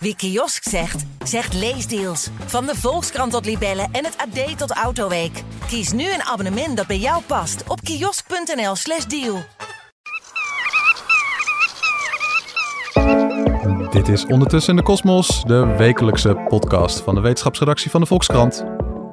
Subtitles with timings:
[0.00, 2.28] Wie kiosk zegt, zegt leesdeals.
[2.46, 5.42] Van de Volkskrant tot Libellen en het AD tot Autoweek.
[5.66, 9.38] Kies nu een abonnement dat bij jou past op kiosk.nl/slash deal.
[13.90, 18.64] Dit is Ondertussen de Kosmos, de wekelijkse podcast van de wetenschapsredactie van de Volkskrant.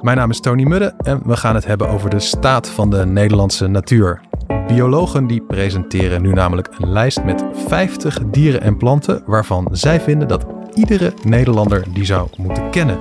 [0.01, 3.05] Mijn naam is Tony Mudde en we gaan het hebben over de staat van de
[3.05, 4.21] Nederlandse natuur.
[4.67, 10.27] Biologen die presenteren nu namelijk een lijst met 50 dieren en planten waarvan zij vinden
[10.27, 10.45] dat
[10.75, 12.97] iedere Nederlander die zou moeten kennen.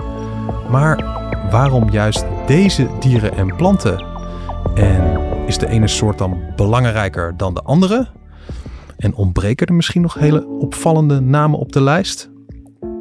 [0.70, 1.04] Maar
[1.50, 4.04] waarom juist deze dieren en planten?
[4.74, 8.06] En is de ene soort dan belangrijker dan de andere?
[8.96, 12.32] En ontbreken er misschien nog hele opvallende namen op de lijst?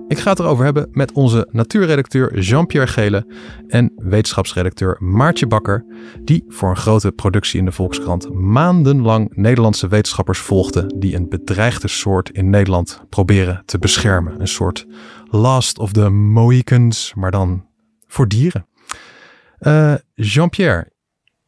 [0.07, 3.25] Ik ga het erover hebben met onze natuurredacteur Jean-Pierre Gele
[3.67, 5.85] en wetenschapsredacteur Maartje Bakker,
[6.21, 11.87] die voor een grote productie in de Volkskrant maandenlang Nederlandse wetenschappers volgden die een bedreigde
[11.87, 14.41] soort in Nederland proberen te beschermen.
[14.41, 14.85] Een soort
[15.29, 17.65] Last of the Mohicans, maar dan
[18.07, 18.67] voor dieren.
[19.59, 20.91] Uh, Jean-Pierre,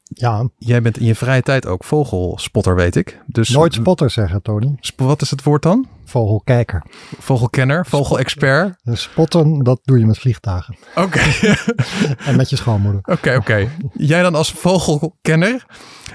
[0.07, 0.49] ja.
[0.57, 3.19] Jij bent in je vrije tijd ook vogelspotter, weet ik.
[3.25, 4.75] Dus Nooit spotter zeggen, Tony.
[4.95, 5.87] Wat is het woord dan?
[6.05, 6.83] Vogelkijker.
[7.19, 8.75] Vogelkenner, vogelexpert.
[8.83, 10.75] Spotten, dat doe je met vliegtuigen.
[10.95, 11.19] Oké.
[12.27, 13.01] en met je schoonmoeder.
[13.05, 13.69] Oké, oké.
[13.93, 15.65] Jij dan als vogelkenner.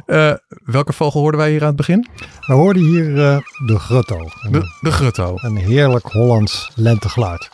[0.07, 0.33] Uh,
[0.65, 2.09] welke vogel hoorden wij hier aan het begin?
[2.47, 4.19] We hoorden hier uh, de grutto.
[4.51, 5.35] De, de grutto.
[5.37, 7.51] Een heerlijk Hollands lentegeluid.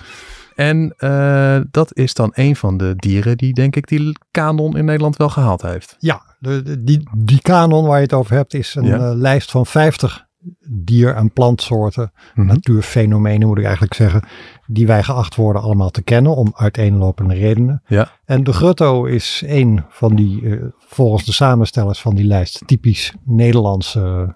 [0.57, 4.85] En uh, dat is dan een van de dieren die, denk ik, die kanon in
[4.85, 5.97] Nederland wel gehaald heeft.
[5.99, 8.99] Ja, de, de, die, die kanon waar je het over hebt is een ja.
[8.99, 10.27] uh, lijst van 50
[10.69, 12.47] dier- en plantsoorten, mm -hmm.
[12.47, 14.23] natuurfenomenen moet ik eigenlijk zeggen,
[14.67, 17.83] die wij geacht worden allemaal te kennen om uiteenlopende redenen.
[17.87, 18.11] Ja.
[18.25, 23.15] En de grutto is een van die, uh, volgens de samenstellers van die lijst, typisch
[23.25, 24.35] Nederlandse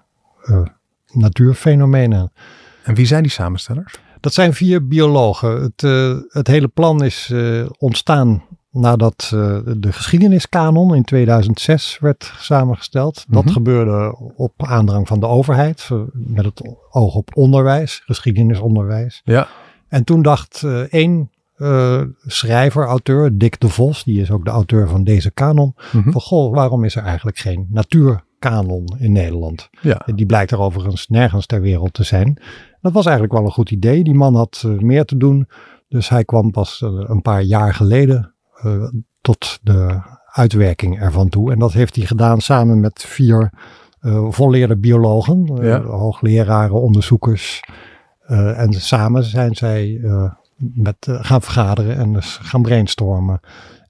[1.13, 2.31] natuurfenomenen.
[2.83, 3.99] En wie zijn die samenstellers?
[4.21, 5.61] Dat zijn vier biologen.
[5.61, 12.33] Het, uh, het hele plan is uh, ontstaan nadat uh, de geschiedeniskanon in 2006 werd
[12.37, 13.23] samengesteld.
[13.27, 13.43] Mm -hmm.
[13.43, 19.21] Dat gebeurde op aandrang van de overheid met het oog op onderwijs, geschiedenisonderwijs.
[19.23, 19.47] Ja.
[19.87, 21.31] En toen dacht één
[22.25, 26.11] schrijver, auteur, Dick de Vos, die is ook de auteur van deze kanon, mm -hmm.
[26.11, 27.67] van goh, waarom is er eigenlijk geen
[28.41, 29.69] natuurkanon in Nederland?
[29.81, 30.01] Ja.
[30.15, 32.41] Die blijkt er overigens nergens ter wereld te zijn.
[32.81, 34.03] Dat was eigenlijk wel een goed idee.
[34.03, 35.47] Die man had uh, meer te doen.
[35.87, 38.33] Dus hij kwam pas uh, een paar jaar geleden
[38.65, 38.83] uh,
[39.21, 41.51] tot de uitwerking ervan toe.
[41.51, 43.51] En dat heeft hij gedaan samen met vier
[44.29, 45.81] volleerde biologen, ja.
[45.81, 47.59] hoogleraren, onderzoekers.
[48.55, 50.01] en samen zijn zij
[50.55, 53.39] met, gaan vergaderen en dus gaan brainstormen.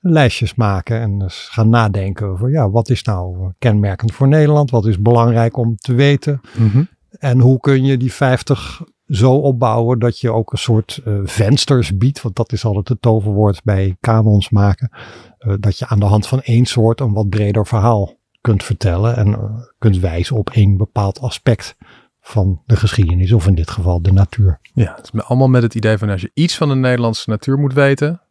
[0.04, 4.72] Lijstjes maken en dus gaan nadenken over ja, wat is nou kenmerkend voor Nederland?
[4.72, 6.42] Wat is belangrijk om te weten?
[6.58, 6.88] Mm -hmm.
[7.20, 11.98] En hoe kun je die 50 zo opbouwen dat je ook een soort uh, vensters
[11.98, 14.90] biedt, want dat is altijd het toverwoord bij kanons maken,
[15.40, 19.16] uh, dat je aan de hand van één soort een wat breder verhaal kunt vertellen
[19.16, 19.44] en uh,
[19.78, 21.76] kunt wijzen op één bepaald aspect
[22.22, 24.60] van de geschiedenis, of in dit geval de natuur.
[24.74, 27.58] Ja, het is allemaal met het idee van als je iets van de Nederlandse natuur
[27.58, 28.22] moet weten,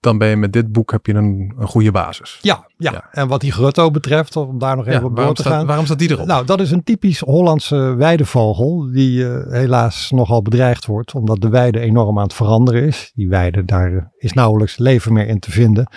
[0.00, 2.38] dan ben je met dit boek heb je een, een goede basis.
[2.42, 3.08] Ja, ja, ja.
[3.10, 5.66] en wat die grutto betreft, om daar nog even ja, op door te staat, gaan.
[5.66, 6.26] Waarom staat die erop?
[6.26, 11.48] Nou, dat is een typisch Hollandse weidevogel die uh, helaas nogal bedreigd wordt, omdat de
[11.48, 13.12] weide enorm aan het veranderen is.
[13.14, 15.90] Die weide, daar is nauwelijks leven meer in te vinden.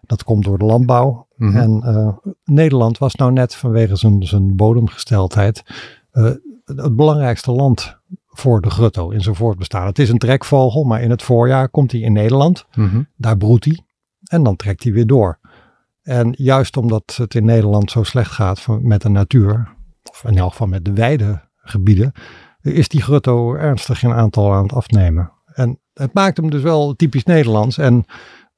[0.00, 1.26] Dat komt door de landbouw.
[1.36, 1.50] Mhm.
[1.50, 1.82] Mm -hmm.
[1.84, 5.62] En uh, Nederland was nou net vanwege zijn, zijn bodemgesteldheid
[6.12, 6.30] uh,
[6.64, 7.98] het belangrijkste land
[8.38, 9.86] voor de grutto in zijn voortbestaan.
[9.86, 12.66] Het is een trekvogel, maar in het voorjaar komt hij in Nederland.
[12.74, 13.08] Mm -hmm.
[13.16, 13.80] Daar broedt hij
[14.24, 15.38] en dan trekt hij weer door.
[16.02, 19.68] En juist omdat het in Nederland zo slecht gaat met de natuur,
[20.10, 22.12] of in elk geval met de weidegebieden,
[22.60, 25.32] is die grutto ernstig in aantal aan het afnemen.
[25.46, 27.78] En het maakt hem dus wel typisch Nederlands.
[27.78, 28.04] En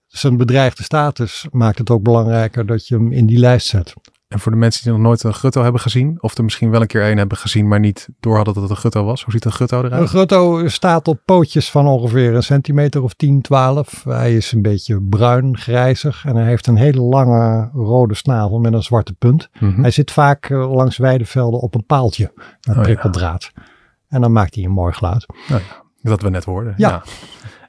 [0.07, 3.95] zijn bedreigde status maakt het ook belangrijker dat je hem in die lijst zet.
[4.31, 6.81] En voor de mensen die nog nooit een grutto hebben gezien, of er misschien wel
[6.81, 9.23] een keer een hebben gezien, maar niet door hadden dat het een grutto was.
[9.23, 10.03] Hoe ziet een grutto eruit?
[10.03, 14.05] Een grutto staat op pootjes van ongeveer een centimeter of 10, 12.
[14.05, 18.73] Hij is een beetje bruin, grijzig en hij heeft een hele lange rode snavel met
[18.73, 19.49] een zwarte punt.
[19.61, 19.83] Mm -hmm.
[19.83, 22.33] Hij zit vaak uh, langs weidevelden op een paaltje
[22.67, 23.51] met oh, prikkeldraad.
[23.55, 23.63] Ja.
[24.09, 25.27] En dan maakt hij een mooi geluid.
[25.29, 25.61] Oh, ja.
[26.03, 26.75] Dat we net hoorden.
[26.77, 26.89] Ja.
[26.89, 27.03] ja.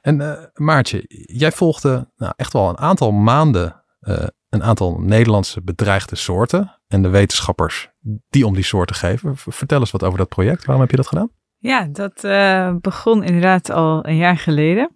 [0.00, 5.62] En uh, Maartje, jij volgde nou, echt wel een aantal maanden uh, een aantal Nederlandse
[5.62, 7.90] bedreigde soorten en de wetenschappers
[8.30, 9.36] die om die soorten geven.
[9.36, 10.64] Vertel eens wat over dat project.
[10.64, 11.30] Waarom heb je dat gedaan?
[11.58, 14.90] Ja, dat uh, begon inderdaad al een jaar geleden.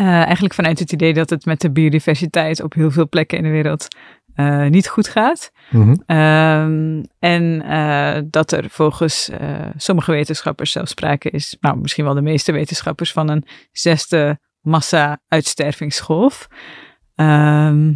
[0.00, 3.44] Uh, eigenlijk vanuit het idee dat het met de biodiversiteit op heel veel plekken in
[3.44, 3.88] de wereld
[4.38, 5.52] eh, niet goed gaat.
[5.70, 5.94] Mhm.
[6.06, 12.14] Ehm, en eh, dat er volgens eh, sommige wetenschappers zelfs sprake is, nou misschien wel
[12.14, 16.48] de meeste wetenschappers, van een zesde massa-uitstervingsgolf.
[17.14, 17.92] Ehm,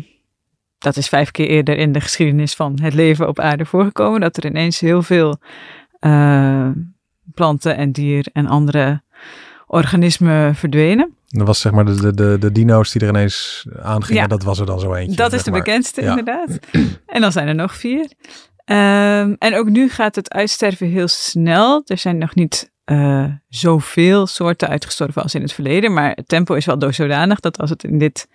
[0.82, 4.20] dat is vijf keer eerder in de geschiedenis van het leven op aarde voorgekomen.
[4.20, 5.38] Dat er ineens heel veel
[5.98, 6.68] eh,
[7.34, 9.02] planten en dier en andere
[9.66, 11.14] organismen verdwenen.
[11.26, 14.22] Dat was zeg maar de, de, de, de dino's die er ineens aangingen.
[14.22, 14.26] Ja.
[14.28, 15.16] Dat was er dan zo eentje.
[15.16, 15.62] Dat is de maar.
[15.62, 16.08] bekendste, Ja.
[16.08, 16.58] inderdaad.
[17.06, 18.10] En dan zijn er nog vier.
[18.64, 21.82] Ehm, en ook nu gaat het uitsterven heel snel.
[21.86, 25.92] Er zijn nog niet eh, zoveel soorten uitgestorven als in het verleden.
[25.92, 28.28] Maar het tempo is wel zodanig dat als het in dit,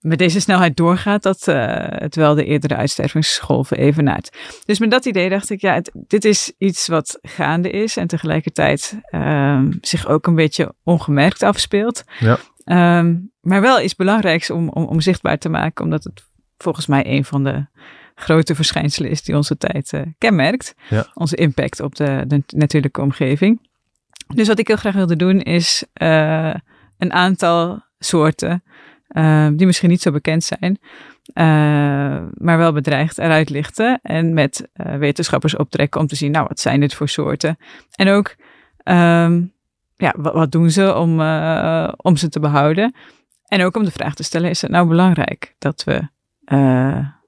[0.00, 4.36] met deze snelheid doorgaat, dat eh, het wel de eerdere uitstervingsgolven evenaart.
[4.64, 8.06] Dus met dat idee dacht ik, ja, het- dit is iets wat gaande is en
[8.06, 12.04] tegelijkertijd ehm, zich ook een beetje ongemerkt afspeelt.
[12.18, 12.38] Ja.
[12.64, 16.24] Ehm, maar wel iets belangrijks om, om, om zichtbaar te maken, omdat het
[16.58, 17.66] volgens mij een van de
[18.14, 20.74] grote verschijnselen is die onze tijd eh, kenmerkt.
[20.88, 21.06] Ja.
[21.14, 23.68] Onze impact op de, de natuurlijke omgeving.
[24.34, 26.54] Dus wat ik heel graag wilde doen is eh,
[26.98, 28.62] een aantal soorten
[29.16, 30.78] eh, die misschien niet zo bekend zijn,
[31.32, 31.44] eh,
[32.34, 36.60] maar wel bedreigd eruit lichten en met eh, wetenschappers optrekken om te zien, nou wat
[36.60, 37.56] zijn dit voor soorten?
[37.94, 38.34] En ook,
[38.78, 39.42] ehm,
[39.96, 42.94] ja, wat, wat doen ze om, eh, om ze te behouden?
[43.46, 46.08] En ook om de vraag te stellen, is het nou belangrijk dat we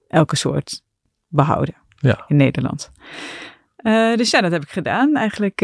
[0.08, 0.82] elke soort
[1.28, 2.24] behouden Ja.
[2.26, 2.90] in Nederland?
[4.16, 5.16] Dus ja, dat heb ik gedaan.
[5.16, 5.60] Eigenlijk,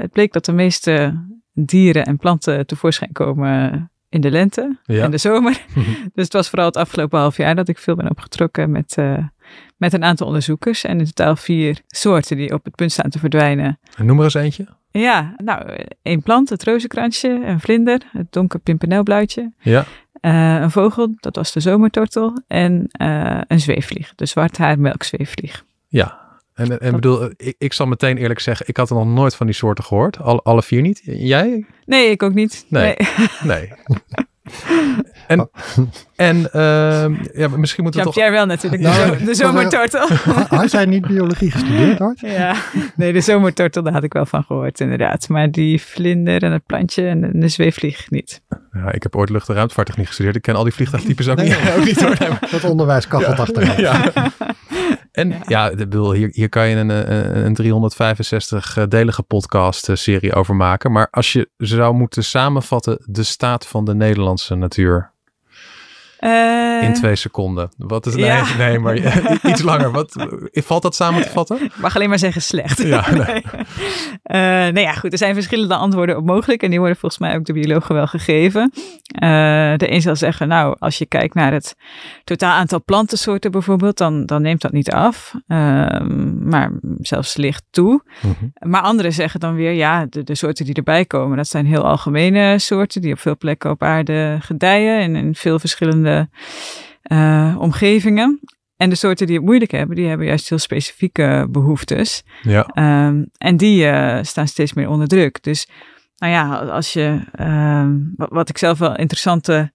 [0.00, 5.04] het bleek dat de meeste dieren en planten tevoorschijn komen in de lente Ja.
[5.04, 5.64] en de zomer.
[6.14, 9.18] dus het was vooral het afgelopen half jaar dat ik veel ben opgetrokken met, eh,
[9.76, 10.84] met een aantal onderzoekers.
[10.84, 13.78] En in totaal vier soorten die op het punt staan te verdwijnen.
[13.96, 14.66] En Noem er eens eentje.
[14.92, 19.52] Ja, nou, één plant, het rozenkransje, een vlinder, het donker pimpernelbluitje.
[19.58, 19.84] Ja.
[20.20, 22.42] eh, een vogel, dat was de zomertortel.
[22.46, 25.64] En eh, een zweefvlieg, de zwarthaarmelkzweefvlieg.
[25.88, 26.18] Ja.
[26.54, 29.46] En, en bedoel, ik, ik zal meteen eerlijk zeggen, ik had er nog nooit van
[29.46, 30.18] die soorten gehoord.
[30.18, 31.00] Alle, alle vier niet.
[31.04, 31.64] Jij?
[31.86, 32.64] Nee, ik ook niet.
[32.68, 32.96] Nee.
[33.42, 33.72] Nee.
[35.26, 35.50] En,
[36.16, 38.14] en ehm, ja, misschien moeten we toch...
[38.14, 40.08] Jean-Pierre wel natuurlijk, de, Nou, zo- de zomertortel.
[40.48, 42.14] Had jij niet biologie gestudeerd, hoor?
[42.38, 42.54] Ja,
[42.96, 45.28] nee, de zomertortel, daar had ik wel van gehoord, inderdaad.
[45.28, 48.42] Maar die vlinder en het plantje en de, zweefvlieg niet.
[48.72, 50.36] Ja, ik heb ooit lucht- en ruimtevaarttechniek gestudeerd.
[50.36, 51.76] Ik ken al die vliegtuigtypes ook, Nee, niet, nee.
[51.78, 52.38] ook niet hoor.
[52.50, 53.78] Dat onderwijs kachelt achteruit.
[53.78, 54.12] ja.
[55.12, 60.92] En ja, ik bedoel, hier, hier kan je een, een, een 365-delige podcast-serie over maken.
[60.92, 65.12] Maar als je zou moeten samenvatten de staat van de Nederlandse natuur
[66.80, 67.70] Eh, in twee seconden.
[67.76, 68.56] Wat is, nee, Ja.
[68.58, 68.96] nee, maar
[69.50, 69.92] iets langer.
[69.92, 71.62] Wat, valt dat samen te vatten?
[71.62, 72.82] Ik mag alleen maar zeggen slecht.
[72.82, 73.24] Ja, nee.
[73.26, 73.42] nee.
[74.22, 74.40] Eh,
[74.72, 75.12] nou ja, goed.
[75.12, 76.62] Er zijn verschillende antwoorden op mogelijk.
[76.62, 78.72] En die worden volgens mij ook de biologen wel gegeven.
[79.04, 79.20] Eh,
[79.76, 81.76] de een zal zeggen, nou, als je kijkt naar het
[82.24, 85.34] totaal aantal plantensoorten bijvoorbeeld, dan, dan neemt dat niet af.
[85.46, 88.02] Ehm, maar zelfs licht toe.
[88.20, 88.70] Mhm.
[88.70, 91.86] Maar anderen zeggen dan weer, ja, de, de soorten die erbij komen, dat zijn heel
[91.86, 96.28] algemene soorten die op veel plekken op aarde gedijen en in veel verschillende
[97.02, 98.40] eh, omgevingen.
[98.76, 102.22] En de soorten die het moeilijk hebben, die hebben juist heel specifieke behoeftes.
[102.42, 105.42] Ja, Ehm, en die eh, staan steeds meer onder druk.
[105.42, 105.68] Dus
[106.16, 109.72] nou ja, als je, ehm, wat, wat ik zelf wel interessante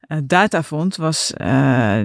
[0.00, 1.32] eh, data vond, was,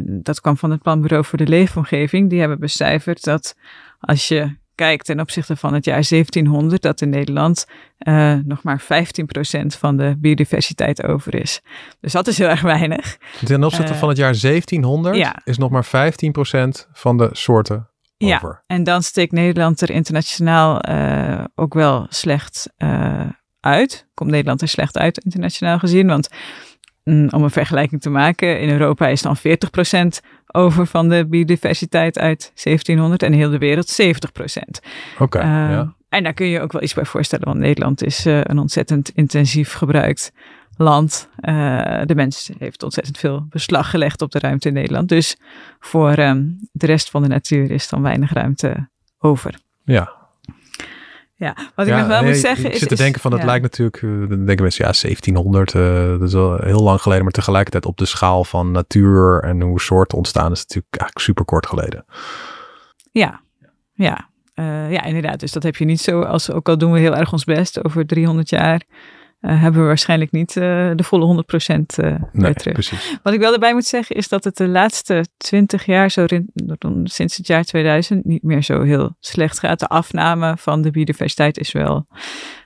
[0.02, 2.30] dat kwam van het Planbureau voor de Leefomgeving.
[2.30, 3.56] Die hebben becijferd dat
[4.00, 7.66] als je kijkt ten opzichte van het jaar 1700, dat in Nederland
[7.98, 8.86] eh, nog maar 15%
[9.66, 11.62] van de biodiversiteit over is.
[12.00, 13.18] Dus dat is heel erg weinig.
[13.46, 15.42] ten opzichte Eh, van het jaar 1700 ja.
[15.44, 18.64] is nog maar 15% van de soorten Ja, over.
[18.68, 22.70] en dan steekt Nederland er internationaal eh, ook wel slecht
[23.60, 24.08] uit.
[24.14, 26.08] Komt Nederland er slecht uit internationaal gezien?
[26.08, 26.30] Want
[27.06, 29.42] om een vergelijking te maken, in Europa is dan 40%
[30.48, 34.80] over van de biodiversiteit uit 1700 en heel de wereld 70%.
[35.20, 35.94] Oké, Eh, ja.
[36.10, 39.10] En daar kun je ook wel iets bij voorstellen, want Nederland is eh, een ontzettend
[39.10, 40.32] intensief gebruikt
[40.78, 41.30] land.
[41.36, 45.10] Eh, de mens heeft ontzettend veel beslag gelegd op de ruimte in Nederland.
[45.10, 45.38] Dus
[45.80, 49.56] voor ehm, de rest van de natuur is dan weinig ruimte over.
[49.84, 50.15] ja.
[51.38, 52.80] Ja, wat ik Ja, nog wel nee, moet zeggen ik is...
[52.80, 53.46] zit te denken van, dat ja.
[53.46, 57.24] lijkt natuurlijk, eh, dan denken mensen, ja, 1700, eh, dat is al heel lang geleden,
[57.24, 61.26] maar tegelijkertijd op de schaal van natuur en hoe soorten ontstaan, is het natuurlijk eigenlijk
[61.26, 62.06] super kort geleden.
[63.12, 63.42] Ja,
[63.94, 64.30] ja.
[64.54, 65.40] Eh, ja, inderdaad.
[65.40, 67.84] Dus dat heb je niet zo, als ook al doen we heel erg ons best,
[67.84, 68.82] over 300 jaar
[69.40, 72.74] eh, hebben we waarschijnlijk niet eh, de volle 100% eh Nee, weer terug.
[72.74, 73.18] precies.
[73.24, 76.26] Wat ik wel erbij moet zeggen is dat het de laatste 20 jaar, zo
[77.04, 79.80] sinds het jaar 2000, niet meer zo heel slecht gaat.
[79.80, 82.08] De afname van de biodiversiteit is wel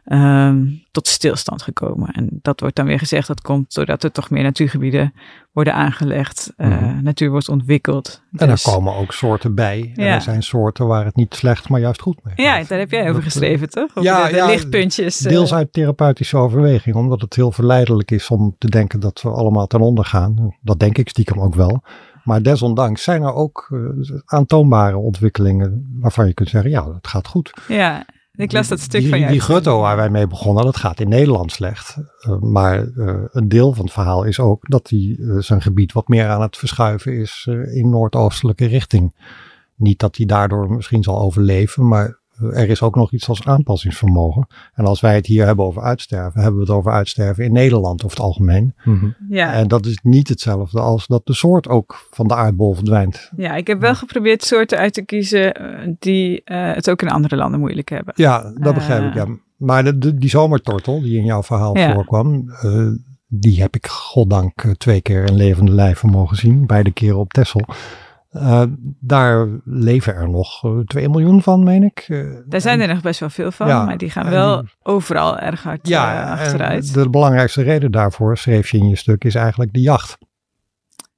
[0.10, 2.10] ehm, tot stilstand gekomen.
[2.10, 5.14] En dat wordt dan weer gezegd, dat komt doordat er toch meer natuurgebieden
[5.52, 7.04] worden aangelegd, Mhm.
[7.04, 8.22] natuur wordt ontwikkeld.
[8.32, 9.92] En Dus- er komen ook soorten bij.
[9.96, 12.92] En er zijn soorten waar het niet slecht, maar juist goed mee Ja, daar heb
[12.92, 13.90] jij over Dat, eh, geschreven, toch?
[13.90, 15.22] Over ja, de, de ja, lichtpuntjes.
[15.26, 15.32] eh.
[15.32, 19.68] Deels uit therapeutische overweging, omdat het heel verleidelijk is om te denken dat we allemaal
[19.68, 20.56] ten onder gaan.
[20.62, 21.84] Dat denk ik stiekem ook wel.
[22.24, 23.80] Maar desondanks zijn er ook
[24.26, 27.54] aantoonbare ontwikkelingen waarvan je kunt zeggen, ja, het gaat goed.
[27.68, 28.06] Ja,
[28.40, 29.32] ik las dat stuk die, van jou.
[29.32, 31.98] Die grutto waar wij mee begonnen, dat gaat in Nederland slecht.
[32.20, 35.94] Eh, maar eh, een deel van het verhaal is ook dat hij eh, zijn gebied
[35.94, 39.16] wat meer aan het verschuiven is in noordoostelijke richting.
[39.76, 44.48] Niet dat hij daardoor misschien zal overleven, maar er is ook nog iets als aanpassingsvermogen.
[44.74, 48.04] En als wij het hier hebben over uitsterven, hebben we het over uitsterven in Nederland
[48.04, 48.74] over het algemeen.
[48.84, 49.06] Mhm.
[49.30, 49.54] Ja.
[49.54, 53.32] En dat is niet hetzelfde als dat de soort ook van de aardbol verdwijnt.
[53.38, 57.10] ja, ik heb wel geprobeerd soorten uit te kiezen eh, die eh, het ook in
[57.10, 58.14] andere landen moeilijk hebben.
[58.18, 59.16] Ja, dat begrijp ik.
[59.16, 59.26] Eh.
[59.28, 59.36] Ja.
[59.58, 61.94] Maar de, de- die zomertortel die in jouw verhaal Ja.
[61.94, 62.88] voorkwam, eh,
[63.28, 66.66] die heb ik goddank twee keer in levende lijven mogen zien.
[66.66, 67.62] Beide keren op Texel.
[68.30, 68.64] Eh,
[69.00, 72.06] daar leven er nog eh, 2 miljoen van, meen ik.
[72.08, 74.32] Eh, Daar zijn en- er nog best wel veel van, Ja, maar die gaan en
[74.32, 76.94] wel overal erg hard Ja, achteruit.
[76.94, 80.18] de belangrijkste reden daarvoor, schreef je in je stuk, is eigenlijk de jacht.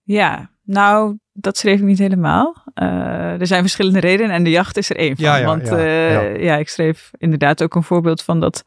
[0.03, 2.56] Ja, nou, dat schreef ik niet helemaal.
[3.39, 5.25] Er zijn verschillende redenen en de jacht is er één van.
[5.25, 5.68] Ja, Want
[6.41, 8.63] ja, ik schreef inderdaad ook een voorbeeld van dat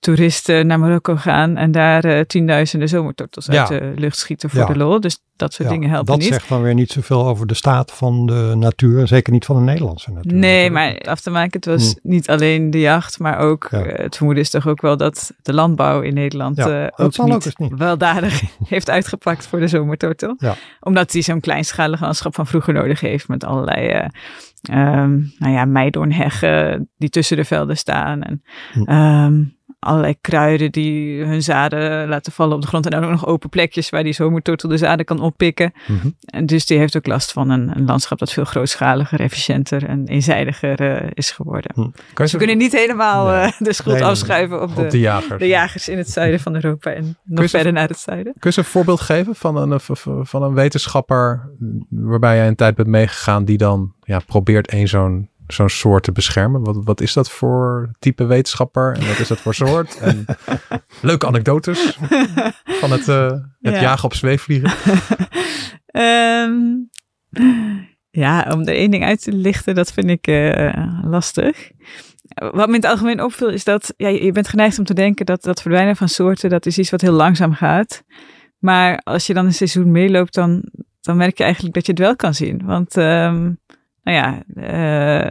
[0.00, 3.58] toeristen naar Marokko gaan en daar eh, tienduizenden zomertortels Ja.
[3.58, 4.66] uit de lucht schieten voor Ja.
[4.66, 5.00] de lol.
[5.00, 6.28] Dus dat soort Ja, dingen helpen dat niet.
[6.32, 9.62] zegt dan weer niet zoveel over de staat van de natuur, zeker niet van de
[9.62, 10.32] Nederlandse natuur.
[10.34, 11.02] Nee, natuurlijk.
[11.04, 12.08] maar af te maken, het was Hm.
[12.08, 15.52] niet alleen de jacht, maar ook eh, het vermoeden is toch ook wel dat de
[15.54, 17.78] landbouw in Nederland eh, dat ook, niet ook niet.
[17.78, 20.36] weldadig heeft uitgepakt voor de zomertortel.
[20.80, 24.06] Omdat hij zo'n kleinschalig landschap van vroeger nodig heeft met allerlei eh
[24.62, 28.82] ehm, nou ja, meidoornheggen die tussen de velden staan en Hm.
[28.82, 29.42] ehm,
[29.78, 33.48] allerlei kruiden die hun zaden laten vallen op de grond en dan ook nog open
[33.48, 35.72] plekjes waar die zomertortel de zaden kan oppikken.
[35.86, 36.08] Mhm.
[36.24, 40.06] En dus die heeft ook last van een, een landschap dat veel grootschaliger, efficiënter en
[40.06, 41.70] eenzijdiger eh, is geworden.
[41.74, 43.40] Je Dus we kunnen niet helemaal Nee.
[43.42, 45.40] eh, de schuld Nee, afschuiven op, de, op de jagers.
[45.40, 48.34] de jagers in het zuiden van Europa en nog je verder naar het zuiden.
[48.38, 49.80] Kun je een voorbeeld geven van een,
[50.26, 51.50] van een wetenschapper
[51.88, 56.12] waarbij jij een tijd bent meegegaan die dan ja, probeert één zo'n zo'n soort te
[56.12, 56.64] beschermen?
[56.64, 59.98] Wat, wat is dat voor type wetenschapper en wat is dat voor soort?
[59.98, 60.24] En
[61.02, 61.98] leuke anekdotes
[62.66, 63.80] van het, eh, het Ja.
[63.80, 64.70] jagen op zweefvliegen.
[65.86, 66.60] Ehm,
[68.10, 71.70] ja, om er één ding uit te lichten, dat vind ik eh, lastig.
[72.34, 75.26] Wat me in het algemeen opviel is dat ja, je bent geneigd om te denken
[75.26, 78.02] dat dat verdwijnen van soorten, dat is iets wat heel langzaam gaat.
[78.58, 80.62] Maar als je dan een seizoen meeloopt, dan,
[81.00, 82.62] dan merk je eigenlijk dat je het wel kan zien.
[82.64, 83.52] Want ehm,
[84.08, 84.42] nou ja,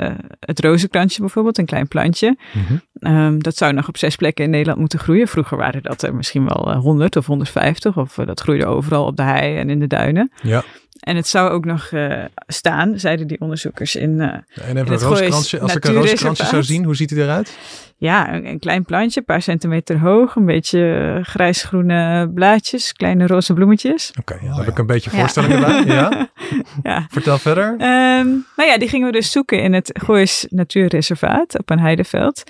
[0.09, 2.37] eh, het rozenkrantje bijvoorbeeld, een klein plantje.
[2.53, 2.77] Mhm.
[2.99, 5.27] Ehm, dat zou nog op zes plekken in Nederland moeten groeien.
[5.27, 7.97] Vroeger waren dat er misschien wel eh, 100 of 150.
[7.97, 10.31] Of eh, dat groeide overal op de hei en in de duinen.
[10.41, 10.63] Ja.
[10.99, 14.27] En het zou ook nog eh, staan, zeiden die onderzoekers, in eh,
[14.69, 15.31] En even het een.
[15.61, 17.57] Als ik een rooskrantje zou zien, hoe ziet hij eruit?
[17.97, 20.35] ja, een, een klein plantje, een paar centimeter hoog.
[20.35, 24.13] Een beetje eh, grijsgroene blaadjes, kleine roze bloemetjes.
[24.19, 24.71] Oké, ja, dan Oh, heb ja.
[24.71, 25.17] ik een beetje Ja.
[25.17, 25.83] voorstellingen bij.
[25.95, 26.29] Ja?
[26.83, 27.05] ja.
[27.09, 27.75] Vertel verder.
[27.77, 32.43] Ehm, nou ja, die gingen we dus zoeken in het Goois Natuurreservaat op een heideveld.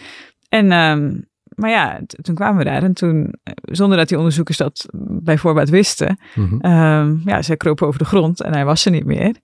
[0.49, 1.11] En, ehm,
[1.55, 4.85] maar ja, toen kwamen we daar en toen, eh, zonder dat die onderzoekers dat
[5.21, 6.19] bij voorbaat wisten.
[6.59, 9.35] Ehm, ja, zij kropen over de grond en hij was er niet meer.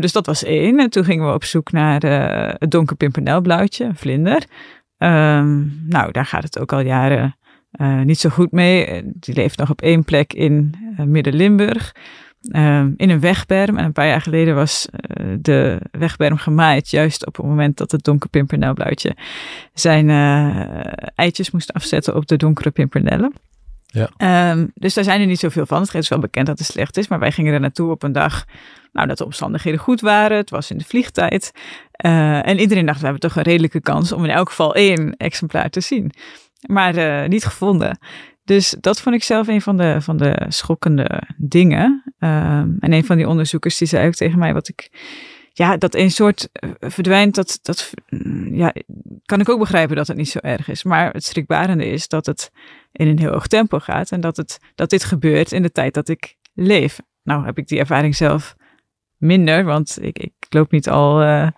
[0.00, 0.78] Dus dat was één.
[0.78, 4.44] En toen gingen we op zoek naar eh, het donkerpimpernelblauwtje, een vlinder.
[5.88, 7.36] Nou, daar gaat het ook al jaren
[7.72, 9.02] eh, niet zo goed mee.
[9.04, 11.94] Die leeft nog op één plek in Midden-Limburg.
[12.50, 13.76] Ehm, in een wegberm.
[13.76, 16.90] En een paar jaar geleden was eh, de wegberm gemaaid.
[16.90, 19.16] Juist op het moment dat het donkerpimpernelblauwtje
[19.74, 23.32] zijn eh, eitjes moest afzetten op de donkere pimpernellen.
[23.86, 24.10] Ja.
[24.16, 25.80] Ehm, dus daar zijn er niet zoveel van.
[25.82, 27.08] Het is wel bekend dat het slecht is.
[27.08, 28.44] Maar wij gingen er naartoe op een dag
[28.92, 30.36] nou, dat de omstandigheden goed waren.
[30.36, 31.52] Het was in de vliegtijd.
[31.92, 35.16] Eh, en iedereen dacht, we hebben toch een redelijke kans om in elk geval één
[35.16, 36.12] exemplaar te zien.
[36.62, 37.98] Maar niet gevonden.
[38.44, 42.14] Dus dat vond ik zelf een van de, van de schokkende dingen.
[42.18, 44.90] Ehm, en een van die onderzoekers die zei ook tegen mij wat ik...
[45.54, 48.74] Ja, dat een soort eh, verdwijnt, dat, dat mm, ja,
[49.24, 50.82] kan ik ook begrijpen dat het niet zo erg is.
[50.82, 52.50] Maar het schrikbarende is dat het
[52.92, 54.10] in een heel hoog tempo gaat.
[54.10, 57.00] En dat, het, dat dit gebeurt in de tijd dat ik leef.
[57.22, 58.56] Nou heb ik die ervaring zelf
[59.16, 61.48] minder, want ik, ik loop niet al, eh,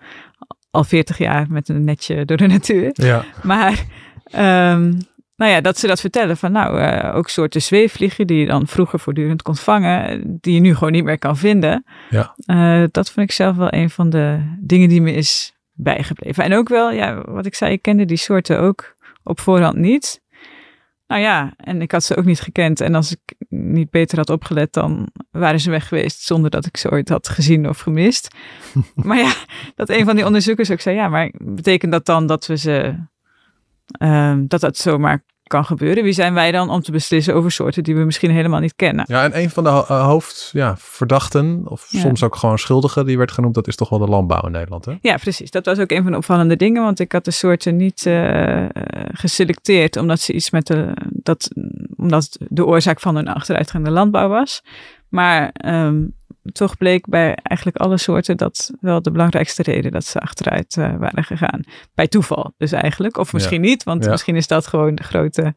[0.71, 2.91] al 40 jaar met een netje door de natuur.
[2.93, 3.25] Ja.
[3.43, 3.85] Maar
[4.23, 4.93] ehm,
[5.35, 8.67] nou ja, dat ze dat vertellen van nou, eh, ook soorten zweefvliegen die je dan
[8.67, 11.85] vroeger voortdurend kon vangen, die je nu gewoon niet meer kan vinden.
[12.09, 12.35] Ja.
[12.45, 16.43] Eh, dat vond ik zelf wel een van de dingen die me is bijgebleven.
[16.43, 20.23] En ook wel, ja, wat ik zei, ik kende die soorten ook op voorhand niet.
[21.07, 22.81] Nou ja, en ik had ze ook niet gekend.
[22.81, 26.77] En als ik niet beter had opgelet, dan waren ze weg geweest zonder dat ik
[26.77, 28.35] ze ooit had gezien of gemist.
[28.95, 29.33] maar ja,
[29.75, 32.95] dat een van die onderzoekers ook zei, ja, maar betekent dat dan dat we ze,
[33.91, 36.03] ehm, dat dat zomaar kan gebeuren?
[36.03, 39.05] Wie zijn wij dan om te beslissen over soorten die we misschien helemaal niet kennen?
[39.07, 41.99] Ja, en een van de ho- eh, hoofdverdachten, of Ja.
[41.99, 44.85] soms ook gewoon schuldigen, die werd genoemd, dat is toch wel de landbouw in Nederland,
[44.85, 44.93] hè?
[45.01, 45.51] Ja, precies.
[45.51, 48.63] Dat was ook een van de opvallende dingen, want ik had de soorten niet eh,
[48.63, 48.69] eh,
[49.11, 51.49] geselecteerd omdat ze iets met de, dat,
[51.97, 54.63] omdat de oorzaak van hun achteruitgaande landbouw was.
[55.09, 56.03] Maar ehm,
[56.51, 60.95] toch bleek bij eigenlijk alle soorten dat wel de belangrijkste reden dat ze achteruit eh,
[60.97, 61.61] waren gegaan.
[61.95, 64.11] Bij toeval dus eigenlijk, of misschien niet, want Ja.
[64.11, 65.55] misschien is dat gewoon de grote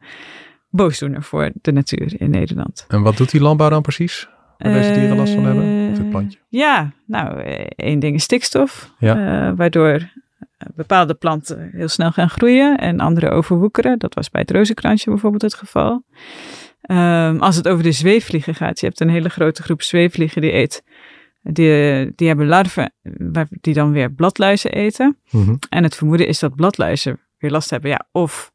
[0.70, 2.84] boosdoener voor de natuur in Nederland.
[2.88, 4.28] En wat doet die landbouw dan precies?
[4.58, 5.64] Waar deze dieren last van hebben?
[5.90, 6.38] Of dit Eh, plantje?
[6.48, 8.92] Ja, nou, eh, één ding is stikstof.
[8.98, 9.54] Ja.
[9.54, 10.10] waardoor
[10.74, 13.98] bepaalde planten heel snel gaan groeien en andere overwoekeren.
[13.98, 16.02] Dat was bij het rozenkransje bijvoorbeeld het geval.
[16.88, 20.52] Ehm, als het over de zweefvliegen gaat, je hebt een hele grote groep zweefvliegen die
[20.52, 20.82] eet.
[21.42, 22.92] Die, die hebben larven
[23.32, 25.18] waar- die dan weer bladluizen eten.
[25.30, 25.54] Mhm.
[25.68, 28.52] En het vermoeden is dat bladluizen weer last hebben, ja, of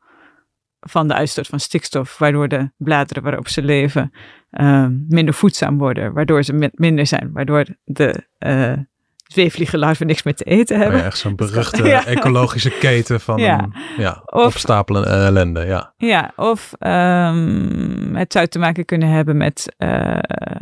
[0.79, 4.11] van de uitstoot van stikstof, waardoor de bladeren waarop ze leven
[4.49, 8.23] ehm, minder voedzaam worden, waardoor ze mi- minder zijn, waardoor de
[9.27, 10.99] eh zweefvliegenlarven niks meer te eten Oh hebben.
[10.99, 12.05] ja, echt zo'n beruchte Ja.
[12.05, 13.59] ecologische keten van Ja.
[13.63, 15.93] een, ja, Of- opstapelen en ellende, ja.
[15.97, 20.17] Ja, of ehm, het zou te maken kunnen hebben met eh,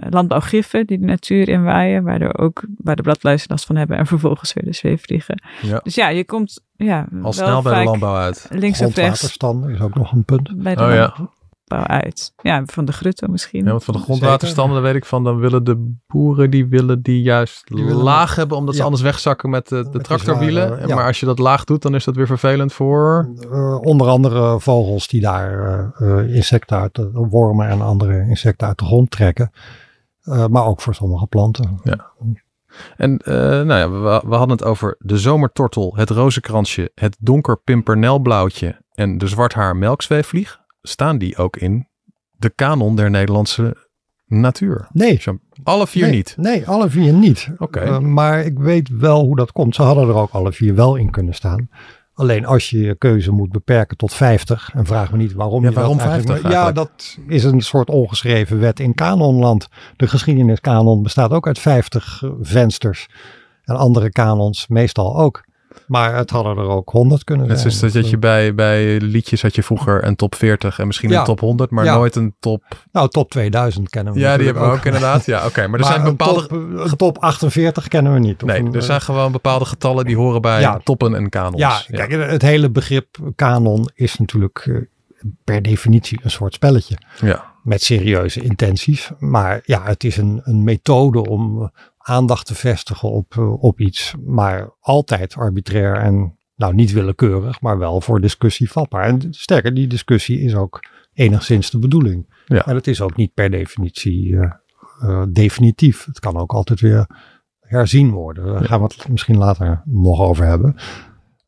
[0.10, 4.54] landbouwgiffen die de natuur inwaaien, waardoor ook waar de bladluizen last van hebben en vervolgens
[4.54, 5.42] weer de zweefvliegen.
[5.62, 5.80] ja.
[5.84, 8.48] Dus ja, je komt ja, Al wel snel bij de landbouw uit.
[8.50, 10.64] links of rechts Grondwaterstanden is ook nog een punt.
[10.64, 11.14] bij de Oh ja.
[11.72, 12.34] Landbouw uit.
[12.42, 13.64] Ja, van de grutto misschien.
[13.64, 17.02] Ja, want van de grondwaterstanden daar weet ik van, dan willen de boeren, die willen
[17.02, 18.86] die juist Die willen laag hebben, omdat ze ja.
[18.86, 20.68] anders wegzakken met de, de tractorwielen.
[20.68, 20.96] zware, En ja.
[20.96, 23.30] Maar als je dat laag doet, dan is dat weer vervelend voor...
[23.52, 28.68] Eh, onder andere vogels die daar eh, eh, insecten uit, de wormen en andere insecten
[28.68, 29.52] uit de grond trekken.
[30.22, 31.80] Eh, maar ook voor sommige planten.
[32.98, 37.58] En eh, nou ja, we, we hadden het over de zomertortel, het rozenkransje, het donker
[37.58, 40.61] pimpernelblauwtje en de zwarthaar melkzweefvlieg.
[40.82, 41.88] Staan die ook in
[42.32, 43.76] de kanon der Nederlandse
[44.26, 44.88] natuur?
[44.92, 45.22] Nee,
[45.64, 46.34] Alle vier nee, niet?
[46.38, 47.50] Nee, alle vier niet.
[47.58, 47.80] Oké.
[47.80, 49.76] Eh, maar ik weet wel hoe dat komt.
[49.76, 51.70] Ze hadden er ook alle vier wel in kunnen staan.
[52.14, 55.70] Alleen als je je keuze moet beperken tot 50, en vraag me niet waarom Ja,
[55.70, 59.68] je waarom dat eigenlijk- 50 Ja, dat is een soort ongeschreven wet in kanonland.
[59.96, 63.08] De geschiedeniskanon bestaat ook uit 50 eh, vensters.
[63.64, 65.44] En andere kanons meestal ook.
[65.88, 67.72] Maar het hadden er ook 100 kunnen zijn.
[67.72, 71.20] zoals dat je bij, bij liedjes had je vroeger een top 40 en misschien Ja.
[71.20, 71.96] een top 100, maar Ja.
[71.96, 72.64] nooit een top...
[72.92, 75.26] Nou, top 2000 kennen we Ja, die hebben we ook inderdaad.
[75.26, 75.68] Ja, oké.
[75.68, 76.48] Maar er zijn bepaalde...
[76.48, 78.44] top, top 48 kennen we niet.
[78.44, 80.80] Of Nee, een, er eh, zijn gewoon bepaalde getallen die horen bij Ja.
[80.84, 81.62] toppen en kanons.
[81.62, 84.76] Ja, kijk, het hele begrip kanon is natuurlijk eh,
[85.44, 86.98] per definitie een soort spelletje.
[87.22, 87.50] Ja.
[87.64, 89.10] Met serieuze intenties.
[89.20, 94.14] Maar ja, het is een, een methode om aandacht te vestigen op, eh, op iets.
[94.26, 99.04] Maar altijd arbitrair en nou niet willekeurig, maar wel voor discussie vatbaar.
[99.04, 100.80] En sterker, die discussie is ook
[101.14, 102.44] enigszins de bedoeling.
[102.46, 102.66] Ja.
[102.66, 104.52] En het is ook niet per definitie eh,
[105.02, 106.06] eh, definitief.
[106.06, 107.08] Het kan ook altijd weer
[107.60, 108.46] herzien worden.
[108.46, 110.76] Daar gaan we het misschien later nog over hebben.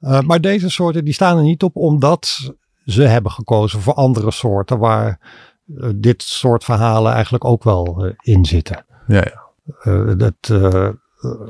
[0.01, 2.53] Uh, maar deze soorten die staan er niet op omdat
[2.85, 5.19] ze hebben gekozen voor andere soorten waar
[5.95, 8.85] dit soort verhalen eigenlijk ook wel in zitten.
[9.07, 9.42] Ja, ja.
[10.17, 10.49] Dat,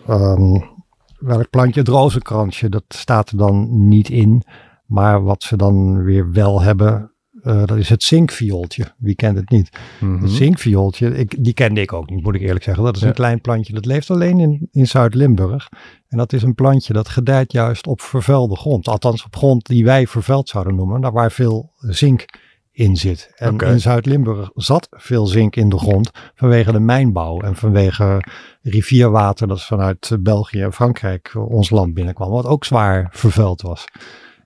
[0.09, 0.71] um,
[1.17, 4.43] welk plantje, het rozenkransje, dat staat er dan niet in.
[4.85, 8.85] Maar wat ze dan weer wel hebben, uh, dat is het zinkviooltje.
[8.97, 9.69] Wie kent het niet?
[9.71, 10.05] Mhm.
[10.05, 10.23] Mm -hmm.
[10.23, 12.83] Het zinkviooltje, ik, die kende ik ook niet, moet ik eerlijk zeggen.
[12.83, 13.07] Dat is ja.
[13.07, 15.69] een klein plantje, dat leeft alleen in, in Zuid-Limburg.
[16.07, 18.87] En dat is een plantje dat gedijt juist op vervuilde grond.
[18.87, 22.25] Althans op grond die wij vervuild zouden noemen, daar waar veel zink
[22.73, 23.31] in zit.
[23.35, 23.71] En okay.
[23.71, 28.23] in Zuid-Limburg zat veel zink in de grond vanwege de mijnbouw en vanwege
[28.61, 33.85] rivierwater dat vanuit België en Frankrijk ons land binnenkwam, wat ook zwaar vervuild was.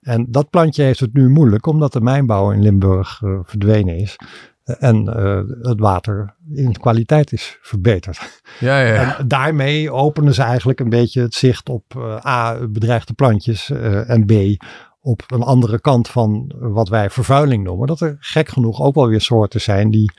[0.02, 4.16] En dat plantje heeft het nu moeilijk omdat de mijnbouw in Limburg uh, verdwenen is.
[4.64, 8.42] En uh, het water in kwaliteit is verbeterd.
[8.60, 9.18] Ja, ja.
[9.18, 14.10] En daarmee openen ze eigenlijk een beetje het zicht op uh, A, bedreigde plantjes uh,
[14.10, 14.64] en B,
[15.02, 17.88] op een andere kant van wat wij vervuiling noemen.
[17.88, 20.12] Dat er gek genoeg ook wel weer soorten zijn die,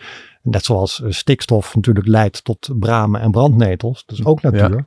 [0.43, 4.05] net zoals stikstof natuurlijk leidt tot bramen en brandnetels.
[4.07, 4.87] Dat is ook natuur.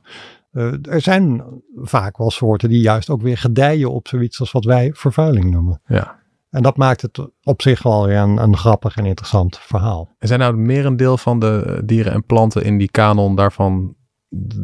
[0.52, 4.64] Uh, er zijn vaak wel soorten die juist ook weer gedijen op zoiets als wat
[4.64, 5.80] wij vervuiling noemen.
[5.86, 6.20] Ja.
[6.50, 10.14] En dat maakt het op zich wel weer een, een grappig en interessant verhaal.
[10.18, 13.94] En zijn nou het merendeel van de dieren en planten in die kanon daarvan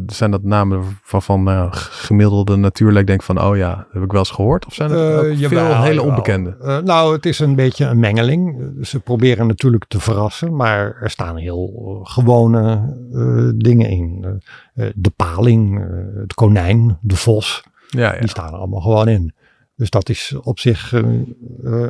[0.06, 4.30] zijn dat namen waarvan nou, gemiddelde natuurlijk denk van, oh ja, heb ik wel eens
[4.30, 4.66] gehoord?
[4.66, 6.56] Of zijn het Eh, jawel, veel hele onbekende?
[6.60, 8.70] Eh, nou, het is een beetje een mengeling.
[8.82, 11.72] Ze proberen natuurlijk te verrassen, maar er staan heel
[12.04, 14.26] eh, gewone eh, dingen in.
[14.74, 15.86] Eh, eh, de paling, eh,
[16.20, 18.20] het konijn, de vos, Ja, ja.
[18.20, 19.32] die staan er allemaal gewoon in.
[19.76, 21.14] Dus dat is op zich eh, eh,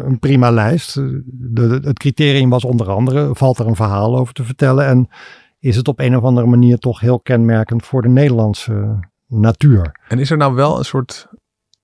[0.04, 0.96] een prima lijst.
[0.96, 5.08] Eh, de- het criterium was onder andere, valt er een verhaal over te vertellen en
[5.58, 10.00] is het op een of andere manier toch heel kenmerkend voor de Nederlandse natuur.
[10.08, 11.28] En is er nou wel een soort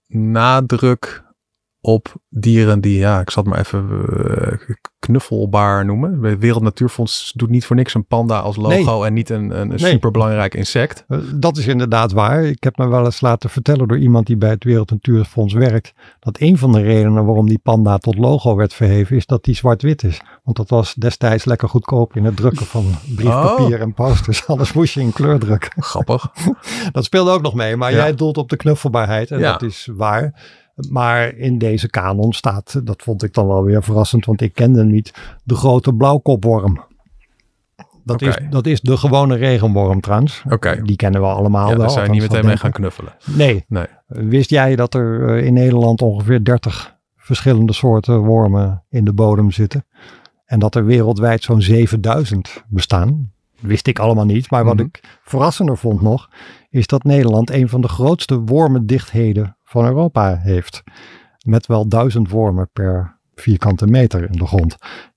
[0.07, 1.23] nadruk
[1.87, 4.05] op dieren die, ja, ik zal het maar even
[4.69, 6.39] eh, knuffelbaar noemen.
[6.39, 9.69] Wereld Natuurfonds doet niet voor niks een panda als logo en niet een, een, een
[9.69, 9.79] Nee.
[9.79, 11.05] superbelangrijk insect.
[11.09, 12.45] Eh, Dat is inderdaad waar.
[12.45, 15.93] Ik heb me wel eens laten vertellen door iemand die bij het Wereld Natuurfonds werkt.
[16.21, 19.55] Dat een van de redenen waarom die panda tot logo werd verheven is dat die
[19.55, 20.21] zwart-wit is.
[20.43, 22.85] Want dat was destijds lekker goedkoop in het drukken van
[23.17, 24.47] briefpapier en posters.
[24.49, 25.83] Alles moest je in kleur drukken.
[25.83, 26.27] Grappig.
[26.93, 27.77] Dat speelde ook nog mee.
[27.77, 27.97] Maar Ja.
[27.97, 29.53] jij doelt op de knuffelbaarheid en Ja.
[29.53, 30.63] dat is waar.
[30.91, 34.79] Maar in deze kanon staat, dat vond ik dan wel weer verrassend, want ik kende
[34.79, 36.85] hem niet, de grote blauwkopworm.
[38.05, 40.43] Dat, is, dat is de gewone regenworm trouwens.
[40.51, 40.81] Oké.
[40.83, 41.79] Die kennen we allemaal Ja, wel.
[41.79, 43.13] daar zou je niet meteen mee gaan knuffelen.
[43.25, 43.65] Nee.
[43.69, 43.87] Nee.
[44.07, 49.51] Wist jij dat er eh, in Nederland ongeveer 30 verschillende soorten wormen in de bodem
[49.51, 49.85] zitten?
[50.45, 53.33] En dat er wereldwijd zo'n 7000 bestaan?
[53.61, 54.51] Wist ik allemaal niet.
[54.51, 54.85] Maar wat Mhm.
[54.85, 56.29] ik verrassender vond nog,
[56.71, 60.83] is dat Nederland een van de grootste wormendichtheden van Europa heeft.
[61.47, 64.77] Met wel duizend wormen per vierkante meter in de grond.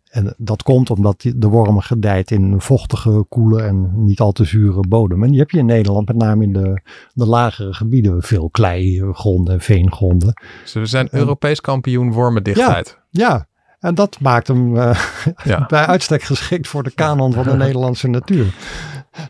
[0.10, 4.88] En dat komt omdat de wormen gedijt in vochtige, koele en niet al te zure
[4.88, 5.24] bodem.
[5.24, 6.82] En die heb je in Nederland, met name in de,
[7.14, 10.42] de lagere gebieden, veel kleigronden en veengronden.
[10.62, 13.00] Dus we zijn Europees kampioen wormendichtheid.
[13.10, 13.48] Ja,
[13.80, 15.00] en dat maakt hem eh,
[15.44, 15.66] Ja.
[15.70, 18.54] bij uitstek geschikt voor de kanon van de Nederlandse natuur.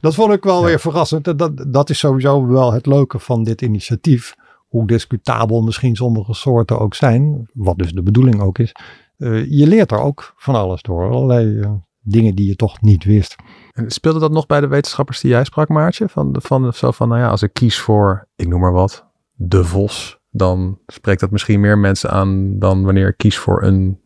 [0.01, 1.27] Dat vond ik wel weer verrassend.
[1.27, 4.35] En dat, dat is sowieso wel het leuke van dit initiatief.
[4.67, 8.71] Hoe discutabel misschien sommige soorten ook zijn, wat dus de bedoeling ook is.
[9.17, 11.09] Eh, je leert er ook van alles door.
[11.09, 13.35] Allerlei eh, dingen die je toch niet wist.
[13.71, 16.09] En speelde dat nog bij de wetenschappers die jij sprak, Maartje?
[16.09, 19.63] Van, van zo van, nou ja, als ik kies voor, ik noem maar wat, de
[19.63, 23.99] vos, dan spreekt dat misschien meer mensen aan dan wanneer ik kies voor een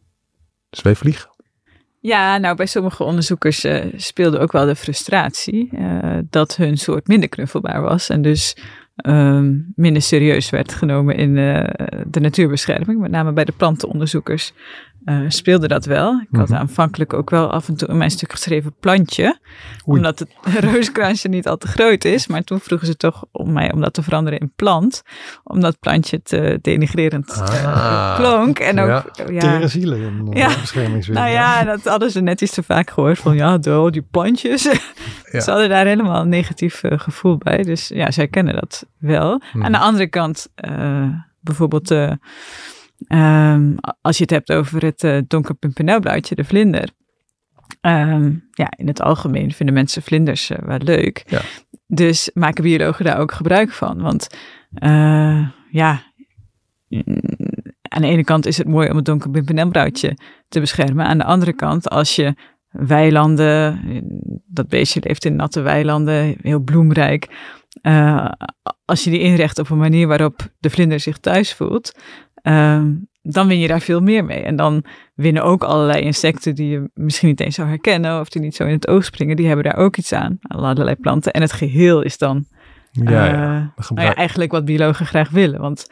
[0.69, 1.29] zweefvlieg.
[1.99, 7.07] Ja, nou bij sommige onderzoekers eh, speelde ook wel de frustratie eh, dat hun soort
[7.07, 8.57] minder knuffelbaar was en dus
[9.01, 11.63] ehm, minder serieus werd genomen in eh,
[12.07, 12.99] de natuurbescherming.
[12.99, 14.53] Met name bij de plantenonderzoekers
[15.05, 16.19] eh, speelde dat wel.
[16.29, 16.57] Ik had Mhm.
[16.59, 19.23] aanvankelijk ook wel af en toe in mijn stuk geschreven plantje,
[19.87, 19.97] Oei.
[19.97, 20.29] omdat het
[20.73, 22.27] rooskransje niet al te groot is.
[22.27, 25.01] Maar toen vroegen ze toch om mij om dat te veranderen in plant,
[25.43, 28.15] omdat plantje te denigrerend eh, Ah.
[28.19, 28.59] klonk.
[28.59, 29.03] En ook, Ja.
[29.29, 30.49] ja, Tere zielen in uh, Ja.
[31.13, 34.61] nou ja, dat hadden ze net iets te vaak gehoord van ja, doe, die plantjes.
[35.31, 37.63] Ze hadden daar helemaal een negatief eh, gevoel bij.
[37.63, 39.41] Dus ja, zij kennen dat wel.
[39.51, 39.63] Hmm.
[39.63, 41.05] Aan de andere kant, eh,
[41.39, 41.91] bijvoorbeeld
[43.07, 46.89] eh, ehm, als je het hebt over het eh donker pimpernelblauwtje, de vlinder.
[47.81, 51.23] Ehm, ja, in het algemeen vinden mensen vlinders eh, wel leuk.
[51.27, 51.41] Ja.
[51.87, 54.01] Dus maken biologen daar ook gebruik van.
[54.01, 54.27] Want
[54.73, 56.03] eh, ja,
[57.81, 61.05] aan de ene kant is het mooi om het donker pimpernelblauwtje te beschermen.
[61.05, 62.35] Aan de andere kant, als je
[62.69, 63.79] weilanden,
[64.47, 67.27] dat beestje leeft in natte weilanden, heel bloemrijk.
[68.85, 71.93] als je die inricht op een manier waarop de vlinder zich thuis voelt,
[72.41, 74.39] ehm, dan win je daar veel meer mee.
[74.39, 74.83] En dan
[75.15, 78.63] winnen ook allerlei insecten die je misschien niet eens zou herkennen of die niet zo
[78.63, 80.37] in het oog springen, die hebben daar ook iets aan.
[80.41, 81.31] Allerlei planten.
[81.31, 82.45] En het geheel is dan
[82.91, 83.73] Ja, eh, ja.
[83.93, 85.61] nou ja, eigenlijk wat biologen graag willen.
[85.61, 85.87] Want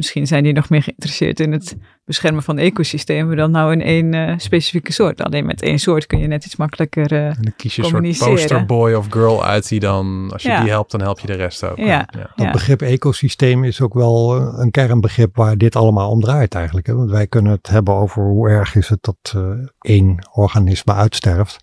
[0.00, 4.14] misschien zijn die nog meer geïnteresseerd in het beschermen van ecosystemen dan nou in één
[4.14, 5.22] eh, specifieke soort.
[5.22, 7.12] Alleen met één soort kun je net iets makkelijker.
[7.12, 10.48] eh, En dan kies je een soort posterboy of girl uit die dan, als je
[10.48, 10.60] Ja.
[10.60, 11.76] die helpt, dan help je de rest ook.
[11.76, 12.06] Ja.
[12.12, 12.50] Dat ja.
[12.50, 16.86] begrip ecosysteem is ook wel eh, een kernbegrip waar dit allemaal om draait eigenlijk.
[16.86, 16.94] Hè?
[16.94, 19.42] Want wij kunnen het hebben over hoe erg is het dat eh,
[19.80, 21.58] één organisme uitsterft.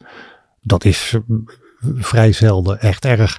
[0.61, 1.17] Dat is
[1.95, 3.37] vrij zelden echt erg.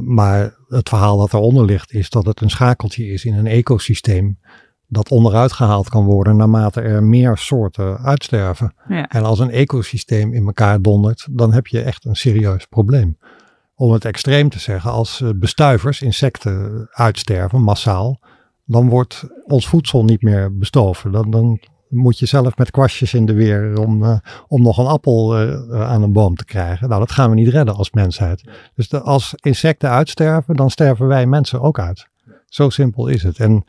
[0.00, 4.38] Maar het verhaal dat eronder ligt is dat het een schakeltje is in een ecosysteem
[4.92, 8.74] dat onderuit gehaald kan worden naarmate er meer soorten uitsterven.
[8.88, 9.08] Ja.
[9.08, 13.18] En als een ecosysteem in elkaar dondert, dan heb je echt een serieus probleem.
[13.74, 18.20] Om het extreem te zeggen, als eh, bestuivers, insecten uitsterven massaal,
[18.64, 21.12] dan wordt ons voedsel niet meer bestoven.
[21.12, 21.60] Dan, dan
[21.92, 25.52] moet je zelf met kwastjes in de weer om, eh, om nog een appel eh,
[25.52, 26.88] eh, aan een boom te krijgen.
[26.88, 28.42] Nou, dat gaan we niet redden als mensheid.
[28.74, 32.10] Dus de, als insecten uitsterven, dan sterven wij mensen ook uit.
[32.46, 33.38] Zo simpel is het.
[33.38, 33.64] En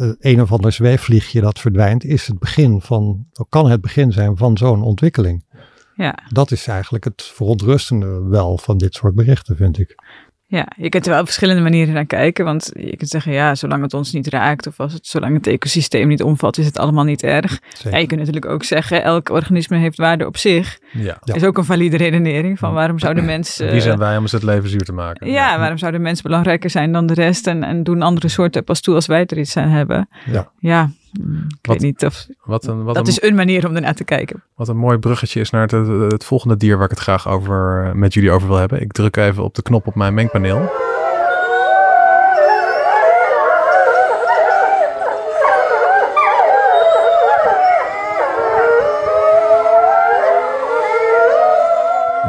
[0.00, 4.36] eh, een of ander zweefvliegje dat verdwijnt, is het begin van, kan het begin zijn
[4.36, 5.44] van zo'n ontwikkeling.
[5.94, 6.18] Ja.
[6.28, 9.94] Dat is eigenlijk het verontrustende wel van dit soort berichten, vind ik.
[10.50, 12.44] Ja, je kunt er wel op verschillende manieren naar kijken.
[12.44, 15.46] Want je kunt zeggen, ja, zolang het ons niet raakt of als het, zolang het
[15.46, 17.60] ecosysteem niet omvat, is het allemaal niet erg.
[17.68, 17.90] Zeker.
[17.90, 20.78] Ja, je kunt natuurlijk ook zeggen, elk organisme heeft waarde op zich.
[20.92, 21.18] Ja.
[21.24, 21.34] Ja.
[21.34, 23.70] Is ook een valide redenering van waarom zouden mensen...
[23.70, 25.30] Wie zijn wij om eens het leven zuur te maken?
[25.30, 28.80] Ja, waarom zouden mensen belangrijker zijn dan de rest en, en doen andere soorten pas
[28.80, 30.08] toe als wij er iets aan hebben?
[30.26, 30.50] Ja.
[30.58, 30.90] Ja,
[31.60, 32.26] ik Wat- weet niet of...
[32.44, 34.42] Wat een, wat dat een, is een manier om ernaar te kijken.
[34.54, 37.84] Wat een mooi bruggetje is naar het, het, volgende dier waar ik het graag over,
[37.86, 38.80] eh, met jullie over wil hebben.
[38.80, 40.70] Ik druk even op de knop op mijn mengpaneel.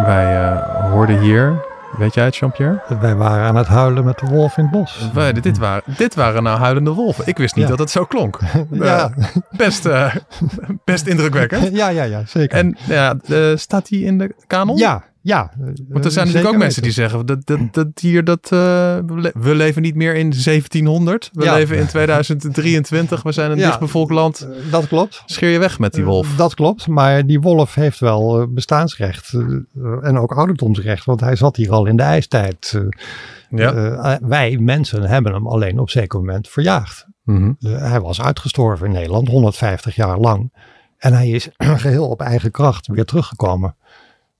[0.06, 1.54] Wij eh, hoorden hier,
[1.98, 2.82] weet jij het Jean-Pierre?
[3.00, 5.10] Wij waren aan het huilen met de wolf in het bos.
[5.14, 7.28] Wij- dit, waren, dit waren nou huilende wolven.
[7.28, 7.70] Ik wist niet Ja.
[7.70, 8.40] dat het zo klonk.
[8.72, 9.26] Ja, Eh,
[9.58, 10.16] best, eh,
[10.84, 11.76] best indrukwekkend.
[11.82, 12.58] ja, ja, ja, zeker.
[12.58, 14.78] En ja, eh, staat die in de kanon?
[14.78, 15.52] ja, ja.
[15.90, 19.04] Want er zijn natuurlijk ook mensen die zeggen dat dat, dat dier dat eh, we
[19.16, 21.54] le- we leven niet meer in 1700, we Ja.
[21.54, 23.66] leven in 2023, we zijn een Ja.
[23.68, 24.48] dichtbevolkt land.
[24.50, 25.24] Uh, dat klopt.
[25.26, 26.36] Scheer je weg met die wolf.
[26.36, 29.34] Dat klopt, maar die wolf heeft wel bestaansrecht
[30.02, 32.74] en ook ouderdomsrecht, want hij zat hier al in de ijstijd.
[32.76, 32.88] Uh,
[33.50, 34.20] ja.
[34.22, 37.06] wij mensen hebben hem alleen op zeker moment verjaagd.
[37.24, 37.52] Mhm.
[37.60, 40.54] hij was uitgestorven in Nederland, 150 jaar lang.
[40.98, 43.76] En hij is geheel op eigen kracht weer teruggekomen.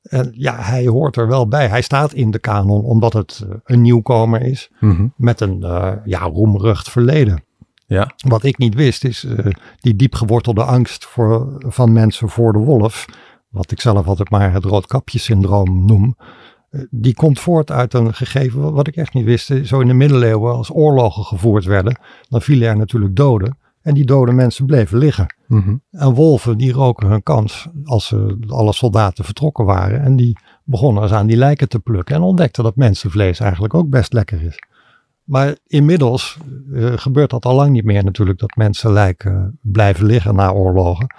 [0.02, 1.68] En ja, hij hoort er wel bij.
[1.68, 5.08] Hij staat in de kanon omdat het uh, een nieuwkomer is Mhm.
[5.16, 7.44] met een uh, ja, roemrucht verleden.
[7.86, 8.12] Ja.
[8.28, 9.46] Wat ik niet wist is uh,
[9.80, 13.06] die diep gewortelde angst voor, van mensen voor de wolf.
[13.50, 16.16] Wat ik zelf altijd maar het roodkapjesyndroom noem.
[16.72, 19.54] Uh, die komt voort uit een gegeven wat ik echt niet wist.
[19.64, 22.00] Zo in de middeleeuwen als oorlogen gevoerd werden.
[22.30, 23.58] Dan vielen er natuurlijk doden.
[23.82, 25.36] En die dode mensen bleven liggen.
[25.48, 25.82] Mm-hmm.
[25.92, 30.02] En wolven die roken hun kans als ze, alle soldaten vertrokken waren.
[30.02, 32.16] En die begonnen eens aan die lijken te plukken.
[32.16, 34.60] En ontdekten dat mensenvlees eigenlijk ook best lekker is.
[35.24, 36.38] Maar inmiddels
[36.72, 38.40] uh, gebeurt dat al lang niet meer natuurlijk.
[38.40, 41.16] Dat mensen lijken blijven liggen na oorlogen.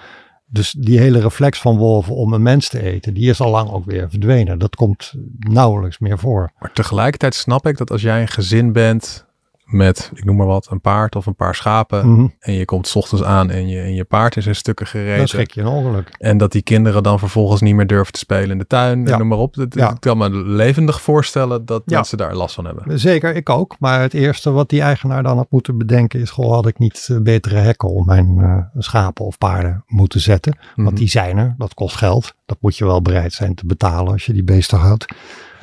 [0.46, 3.70] Dus die hele reflex van wolven om een mens te eten, die is al lang
[3.70, 4.59] ook weer verdwenen.
[4.59, 6.53] Dat komt nauwelijks meer voor.
[6.59, 9.27] Maar tegelijkertijd snap ik dat als jij een gezin bent
[9.72, 12.08] met, ik noem maar wat, een paard of een paar schapen.
[12.08, 12.35] Mm-hmm.
[12.40, 15.16] En je komt 's ochtends aan en je, en je paard is in stukken gereden.
[15.16, 16.14] Dan schrik je een ongeluk.
[16.18, 19.06] En dat die kinderen dan vervolgens niet meer durven te spelen in de tuin.
[19.06, 19.12] Ja.
[19.12, 19.54] En noem maar op.
[19.54, 19.90] Dat, Ja.
[19.90, 21.94] Ik kan me levendig voorstellen dat Ja.
[21.96, 23.00] mensen daar last van hebben.
[23.00, 23.76] Zeker, ik ook.
[23.78, 27.08] Maar het eerste wat die eigenaar dan had moeten bedenken is: goh, had ik niet
[27.11, 30.58] eh, betere hekken om mijn uh, schapen of paarden moeten zetten?
[30.74, 30.85] Mhm.
[30.85, 32.35] Want die zijn er, dat kost geld.
[32.46, 35.06] Dat moet je wel bereid zijn te betalen als je die beesten houdt.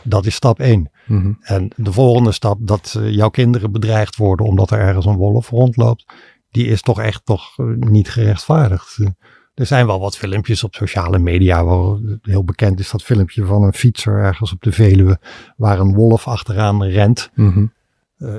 [0.03, 0.89] Dat is stap 1.
[1.09, 1.37] Mm-hmm.
[1.41, 5.49] En de volgende stap, dat uh, jouw kinderen bedreigd worden omdat er ergens een wolf
[5.49, 6.05] rondloopt,
[6.51, 8.97] die is toch echt toch uh, niet gerechtvaardigd.
[8.97, 9.07] Uh,
[9.53, 13.63] er zijn wel wat filmpjes op sociale media, waar heel bekend is dat filmpje van
[13.63, 15.19] een fietser ergens op de Veluwe,
[15.57, 17.31] waar een wolf achteraan rent.
[17.35, 17.71] Mm-hmm.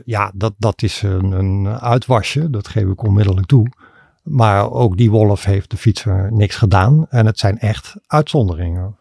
[0.05, 3.67] ja, dat, dat is een, een uitwasje, dat geef ik onmiddellijk toe.
[4.23, 7.07] Maar ook die wolf heeft de fietser niks gedaan.
[7.09, 8.97] En het zijn echt uitzonderingen.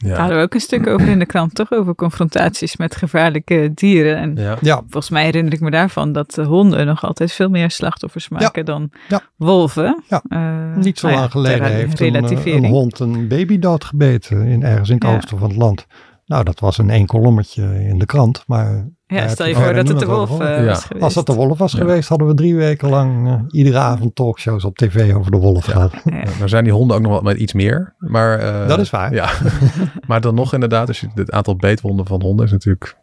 [0.00, 0.08] Ja.
[0.08, 1.72] Daar hadden we ook een stuk over in de krant, toch?
[1.72, 4.16] Over confrontaties met gevaarlijke dieren.
[4.16, 4.56] En ja.
[4.60, 4.76] ja.
[4.76, 8.50] volgens mij herinner ik me daarvan dat de honden nog altijd veel meer slachtoffers maken
[8.54, 8.62] ja.
[8.62, 9.20] dan ja.
[9.36, 10.02] wolven.
[10.08, 10.22] Ja.
[10.28, 14.88] Uh, Niet zo lang nou geleden heeft een, een, hond een baby doodgebeten in, ergens
[14.88, 15.86] in het oosten van het land.
[16.28, 18.88] Nou, dat was een één kolommetje in de krant, maar...
[19.06, 20.64] Ja, stel je voor dat het de wolf uh, ja.
[20.64, 21.04] was geweest.
[21.04, 21.78] Als dat de wolf was ja.
[21.78, 25.66] geweest, hadden we drie weken lang uh, iedere avond talkshows op tv over de wolf
[25.66, 25.72] ja.
[25.72, 25.92] gehad.
[26.04, 26.22] Ja.
[26.38, 28.42] Nou zijn die honden ook nog wel met iets meer, maar...
[28.42, 29.14] uh, dat is waar.
[29.14, 29.30] Ja.
[30.08, 32.96] maar dan nog inderdaad, dus het aantal beetwonden van honden is natuurlijk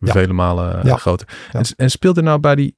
[0.00, 1.28] vele malen uh, groter.
[1.52, 2.76] En, en speelt er nou bij die,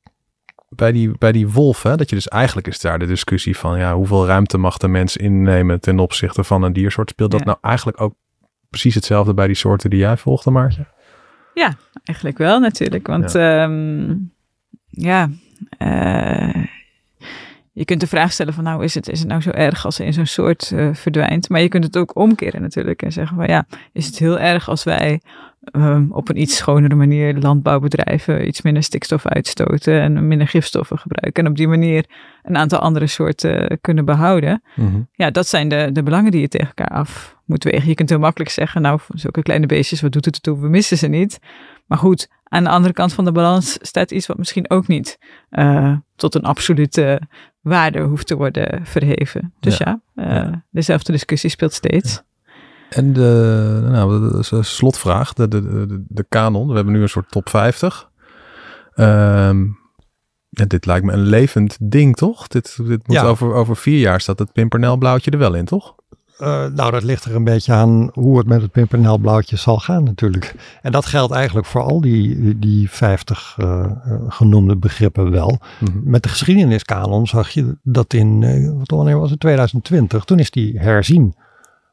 [0.69, 3.79] bij die, bij die wolf, hè, dat je dus eigenlijk is daar de discussie van,
[3.79, 7.11] ja, hoeveel ruimte mag de mens innemen ten opzichte van een diersoort?
[7.11, 8.15] Speelt dat nou eigenlijk ook
[8.73, 10.87] precies hetzelfde bij die soorten die jij volgde, Maartje?
[11.55, 13.07] Ja, eigenlijk wel natuurlijk.
[13.07, 14.33] Want ja, um,
[14.91, 15.29] ja
[15.79, 16.65] uh,
[17.73, 19.99] je kunt de vraag stellen van nou is het, is het nou zo erg als
[19.99, 21.49] er in zo'n soort uh, verdwijnt.
[21.49, 24.69] Maar je kunt het ook omkeren natuurlijk en zeggen van ja, is het heel erg
[24.69, 25.21] als wij
[25.73, 31.45] um, op een iets schonere manier landbouwbedrijven iets minder stikstof uitstoten en minder gifstoffen gebruiken.
[31.45, 32.05] En op die manier
[32.43, 34.63] een aantal andere soorten kunnen behouden.
[34.75, 35.09] Mm-hmm.
[35.13, 37.89] Ja, dat zijn de, de belangen die je tegen elkaar af moet wegen.
[37.89, 40.61] Je kunt heel makkelijk zeggen, nou, zulke kleine beestjes, wat doet het ertoe?
[40.61, 41.39] We missen ze niet.
[41.87, 45.19] Maar goed, aan de andere kant van de balans staat iets wat misschien ook niet
[45.51, 47.21] uh, tot een absolute
[47.61, 49.55] waarde hoeft te worden verheven.
[49.61, 50.65] Dus ja, ja, uh, ja.
[50.71, 52.13] dezelfde discussie speelt steeds.
[52.13, 52.23] Ja.
[52.89, 56.69] En de, nou, de, slotvraag, de, de, de, de kanon.
[56.69, 58.11] We hebben nu een soort top 50.
[58.95, 59.79] Um,
[60.49, 62.49] ja, dit lijkt me een levend ding, toch?
[62.49, 65.95] Dit, dit moet over, over vier jaar staat het pimpernelblauwtje er wel in, toch?
[66.41, 70.05] Uh, nou, dat ligt er een beetje aan hoe het met het pimpernelblauwtje zal gaan
[70.05, 70.55] natuurlijk.
[70.83, 73.91] En dat geldt eigenlijk voor al die, die 50 uh,
[74.29, 75.59] genoemde begrippen wel.
[75.81, 76.01] Mm -hmm.
[76.05, 80.51] Met de geschiedeniskanon zag je dat in, uh, wat wanneer was het, 2020, toen is
[80.51, 81.35] die herzien.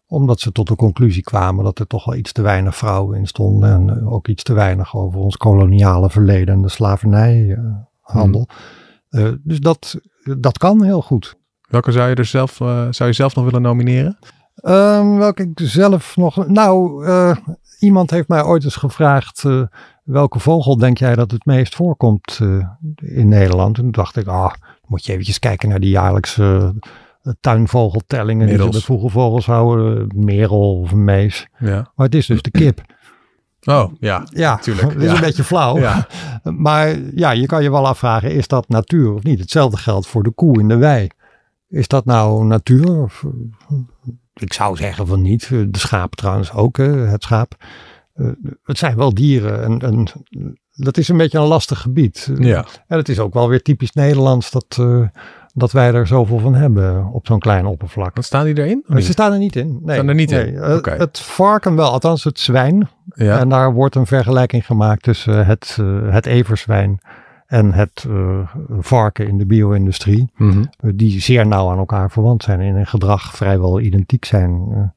[0.07, 3.27] Omdat ze tot de conclusie kwamen dat er toch wel iets te weinig vrouwen in
[3.27, 3.71] stonden.
[3.71, 8.47] En ook iets te weinig over ons koloniale verleden en de slavernijhandel.
[8.49, 8.49] Mm
[9.09, 9.41] -hmm.
[9.43, 9.99] dus dat,
[10.39, 11.37] dat kan heel goed.
[11.69, 14.17] Welke zou je er zelf, uh, zou je zelf nog willen nomineren?
[14.63, 16.47] Um, welke ik zelf nog.
[16.47, 17.35] Nou, uh,
[17.79, 19.43] iemand heeft mij ooit eens gevraagd.
[19.43, 19.61] Uh,
[20.03, 22.39] welke vogel denk jij dat het meest voorkomt
[22.95, 23.77] in Nederland?
[23.77, 24.53] En toen dacht ik, ah,
[24.85, 26.73] moet je eventjes kijken naar die jaarlijkse
[27.39, 28.47] tuinvogeltellingen.
[28.47, 30.11] Die ze met vroege vogels houden.
[30.15, 31.47] Merel of mees.
[31.57, 31.91] Ja.
[31.95, 32.81] Maar het is dus de kip.
[33.63, 34.93] Oh, ja, ja natuurlijk.
[34.93, 35.15] Dat is ja.
[35.15, 35.77] een beetje flauw.
[35.77, 36.07] Ja.
[36.43, 39.39] Maar ja, je kan je wel afvragen, is dat natuur of niet?
[39.39, 41.07] Hetzelfde geldt voor de koe in de wei.
[41.69, 43.01] Is dat nou natuur?
[43.01, 43.25] Of,
[44.33, 45.49] ik zou zeggen van niet.
[45.49, 47.55] De schaap trouwens ook, het schaap.
[48.63, 50.07] Het zijn wel dieren en, en
[50.71, 52.31] dat is een beetje een lastig gebied.
[52.37, 52.65] Ja.
[52.87, 55.07] En het is ook wel weer typisch Nederlands dat, uh,
[55.53, 58.15] dat wij er zoveel van hebben op zo'n klein oppervlak.
[58.15, 58.83] Wat staan die erin?
[58.87, 59.79] Ze staan er niet in.
[59.81, 60.51] Nee, staan er niet nee.
[60.51, 60.73] in?
[60.73, 60.97] Okay.
[60.97, 62.89] Het varken wel, althans het zwijn.
[63.05, 63.39] Ja.
[63.39, 66.99] En daar wordt een vergelijking gemaakt tussen het, uh, het everzwijn
[67.49, 68.39] en het uh,
[68.79, 70.69] varken in de bio-industrie, mm -hmm.
[70.81, 74.91] uh, die zeer nauw aan elkaar verwant zijn en in gedrag vrijwel identiek zijn.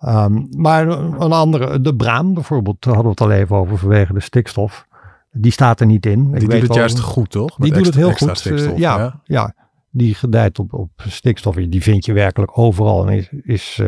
[0.00, 3.78] Uh, um, maar een andere, de braam bijvoorbeeld, daar hadden we het al even over
[3.78, 4.86] vanwege de stikstof.
[5.32, 6.24] Die staat er niet in.
[6.24, 7.56] Die Ik doet het wel, juist goed, toch?
[7.56, 8.38] Die doet het heel goed.
[8.38, 9.54] Stikstof, ja, ja, ja.
[9.90, 11.54] die gedijt op, op stikstof.
[11.54, 13.08] Die vind je werkelijk overal.
[13.08, 13.82] En is, is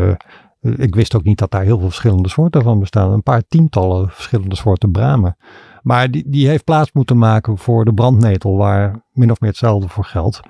[0.61, 3.13] ik wist ook niet dat daar heel veel verschillende soorten van bestaan.
[3.13, 5.37] Een paar tientallen verschillende soorten bramen.
[5.83, 9.89] Maar die, die heeft plaats moeten maken voor de brandnetel, waar min of meer hetzelfde
[9.89, 10.41] voor geldt.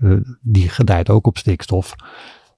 [0.00, 1.94] Uh, die gedijt ook op stikstof.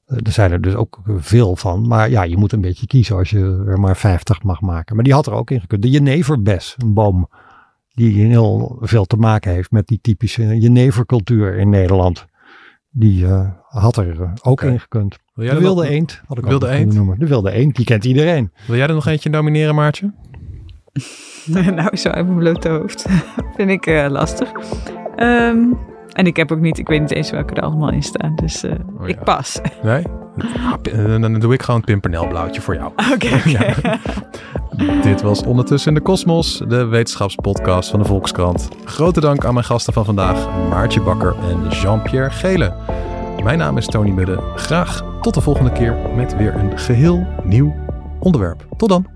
[0.06, 1.86] Uh, er zijn er dus ook veel van.
[1.86, 4.94] Maar ja, je moet een beetje kiezen als je er maar 50 mag maken.
[4.94, 5.82] Maar die had er ook in gekund.
[5.82, 7.28] De jeneverbes, een boom
[7.96, 12.26] die heel veel te maken heeft met die typische jenevercultuur in Nederland.
[12.90, 14.70] Die uh, had er ook okay.
[14.70, 15.16] in gekund.
[15.34, 15.90] De wilde nog...
[15.90, 16.94] eend had ik wilde ook eend?
[16.94, 17.18] noemen.
[17.18, 18.52] De wilde eend, die kent iedereen.
[18.66, 20.12] Wil jij er nog eentje nomineren, Maartje?
[21.74, 23.06] nou, zo uit mijn blote hoofd.
[23.56, 24.52] Vind ik uh, lastig.
[25.16, 25.78] Um,
[26.12, 28.36] en ik heb ook niet, ik weet niet eens welke er allemaal in staan.
[28.36, 29.60] Dus uh, oh, ik pas.
[29.82, 30.02] Nee?
[31.20, 32.92] Dan doe ik gewoon het pimpernelblauwtje voor jou.
[33.12, 33.74] Oké, okay, okay.
[33.82, 33.98] ja.
[35.02, 38.68] Dit was Ondertussen in de Kosmos, de wetenschapspodcast van de Volkskrant.
[38.84, 42.74] Grote dank aan mijn gasten van vandaag, Maartje Bakker en Jean-Pierre Gele.
[43.42, 44.40] Mijn naam is Tony Mudde.
[44.56, 47.74] Graag tot de volgende keer met weer een geheel nieuw
[48.20, 48.66] onderwerp.
[48.76, 49.15] Tot dan.